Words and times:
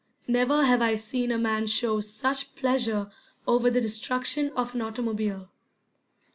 Never 0.27 0.63
have 0.65 0.81
I 0.81 0.95
seen 0.95 1.29
a 1.31 1.37
man 1.37 1.67
show 1.67 1.99
such 1.99 2.55
pleasure 2.55 3.11
over 3.45 3.69
the 3.69 3.79
destruction 3.79 4.49
of 4.55 4.73
an 4.73 4.81
automobile. 4.81 5.49